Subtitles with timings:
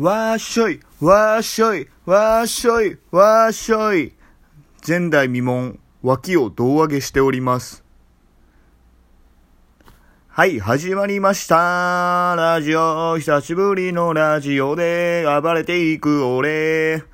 [0.00, 4.14] わーしょい、わーしょい、わーしょい、わーしょい。
[4.88, 7.84] 前代未聞、脇を胴上げしております。
[10.28, 12.34] はい、始まりました。
[12.34, 17.04] ラジオ、久しぶりのラジオで暴れていく俺。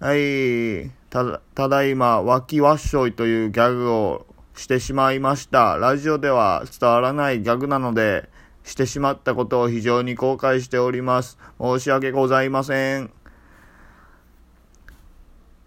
[0.00, 5.76] はい、ただ、ただいま、脇わっしょいというギャグをしてしまいました。
[5.76, 8.30] ラジオでは伝わらないギャグなので、
[8.64, 11.38] してしまったことを非常に後悔しております。
[11.60, 13.10] 申し訳ございません。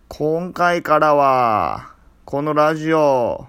[0.10, 1.94] 今回からは、
[2.26, 3.46] このラジオ、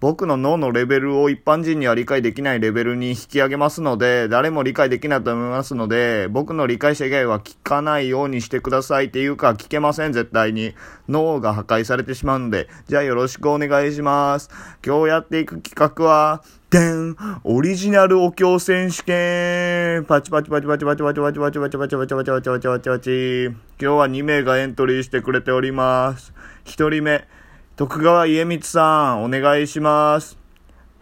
[0.00, 10.74] 僕の脳のレベルを一般人には理解できないレベルに引き上げますので、誰も理解できないと思いますので、僕の理解者以外は聞かないようにしてくださいっていうか、聞けません、絶対に。
[11.08, 14.48] 脳が破壊されてしまうので、じゃあよろしくお願いします。
[14.84, 26.32] 今日やっていく企画は、でんオリジナルお経選手権パチパチパチパチパチパチパチパチパチパチパチパチパチパチパチパチ今日は2名がエントリーしてくれております。
[26.66, 27.26] 1人目、
[27.74, 30.38] 徳川家光さん、お願いします。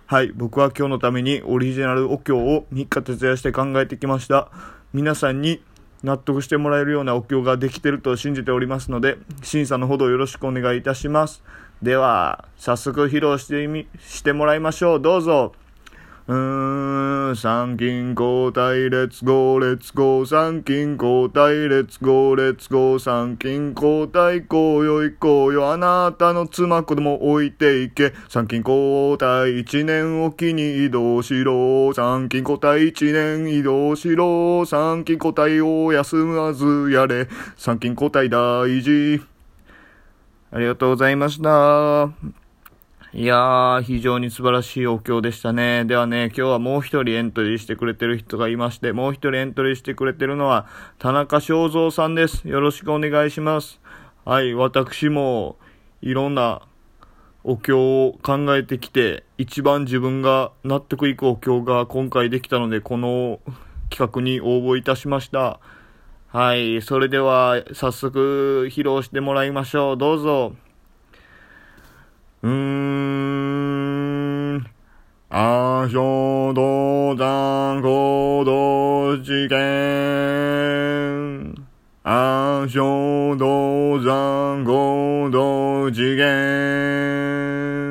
[0.06, 4.48] はい、僕は今日のためにオリジナルお経を3日徹夜して考えてきました。
[4.95, 5.62] 皆さんに
[6.03, 11.43] 納得してもらえるようなお経ができてると信じておりますので、審査のほどよろしくお願いいたします。
[11.83, 15.01] では、早速披露してみ、してもらいましょう。
[15.01, 15.53] どうぞ。
[16.27, 39.38] うーん、参勤交代、レッツゴー、レッツゴー、参勤交代、レッツゴー、レッツゴー、参勤交代、こうよ行こうよ、あなたの妻子供置いていけ、参勤交代、一年おきに移動しろ、参勤交代、一年移動しろ、参勤交代を休まずやれ、参勤交代大事。
[40.51, 42.11] ありがとうございました。
[43.13, 45.85] いやー、非常に素晴らしいお経でしたね。
[45.85, 50.67] ではね、今日はもう一人エントリーしてくれてる人がいまして、もう一人エントリーしてくれてるのは、
[50.99, 52.49] 田中正造さんです。
[52.49, 53.79] よろしくお願いします。
[54.25, 55.57] はい、私も、
[56.01, 56.62] いろんな
[57.45, 63.41] お経を考えてきて、一番自分が納得いくお経が今回できたので、この
[63.91, 65.61] 企画に応募いたしました。
[66.31, 69.97] はい、それでは、早速、披露してもらいましょう。
[69.97, 70.55] どうぞ。
[72.43, 74.59] うーん。
[75.31, 81.55] あしょどざんこど事件。
[82.05, 87.89] あしょどざんこど事件。
[87.89, 87.91] ち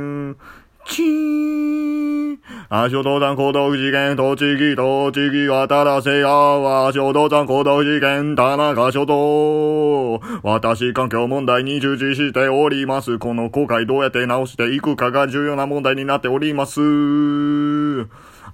[2.69, 2.85] ーん。
[2.85, 10.19] あしょどざんこど事件、栃木、栃木、渡らせやわ、しょどざんこど事件、田中書道。
[10.43, 13.19] 私、環境問題に従事しております。
[13.19, 16.81] この後悔どうやって直していくかが重要な問題になっております。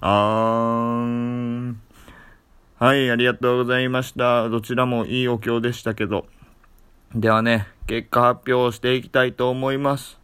[0.00, 1.80] ーん。
[2.76, 4.48] はい、ありがとうございました。
[4.48, 6.26] どちらもいいお経でしたけど。
[7.14, 10.18] ではね、結果発表していきたいと思います。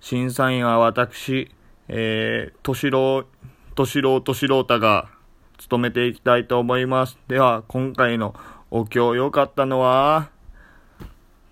[0.00, 1.50] 審査員は私、
[1.88, 5.08] えー、としろう、としろうとしろうたが
[5.58, 7.18] 務めていきたいと思います。
[7.28, 8.34] では、今回の
[8.70, 10.30] お経良かったのは、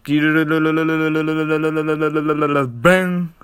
[0.05, 3.34] ギルルルルルルルルルルルルルルルルルルベン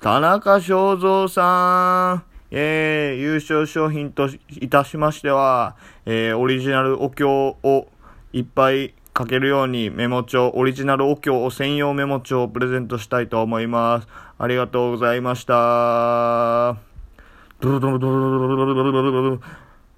[0.00, 5.76] 田中正造さんえー、優勝商品といたしましては、
[6.06, 7.88] えー、オリジナルお経を
[8.32, 14.08] いっぱい書けるようにメモ帳、オリジナルお経を専用メモ帳をプレゼントしたいと思います。
[14.38, 16.76] ありがとうございました。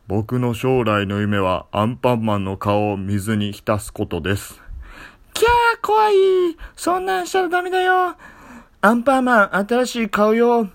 [0.09, 4.63] 僕の将来の夢はアンパンマンの顔を水に浸すことです。
[5.35, 5.51] キャー
[5.83, 6.15] 怖い
[6.75, 8.17] そんなんしたらダメだよ
[8.81, 10.71] アンパンマン新しい顔よ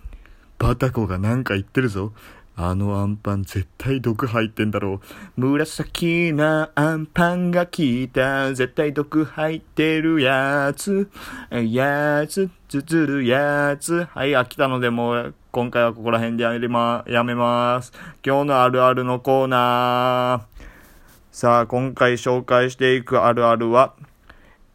[0.59, 2.13] バタコがなんか言ってるぞ。
[2.57, 5.01] あのアンパン絶対毒入ってんだろ
[5.35, 5.41] う。
[5.41, 8.53] 紫なアンパンが来た。
[8.53, 11.09] 絶対毒入ってるやつ。
[11.51, 14.05] やつ、つつるやつ。
[14.05, 17.91] はい、飽きたのでもう今回はここら辺でやめま、やめます。
[18.25, 20.65] 今日のあるあるのコーナー。
[21.31, 23.93] さあ、今回紹介していくあるあるは、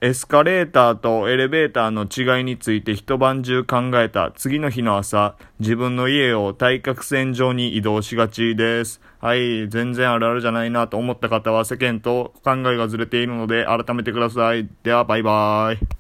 [0.03, 9.03] エスカレーターとエレベーターの違いについて一晩中考えた次の日の朝、自分の家を対角線上に移動しがちです。
[9.19, 14.67] はい、全然あるあるじゃないなと思った方は世間と考えがずれているので改めてください。
[14.85, 15.91] では、バイバーイ。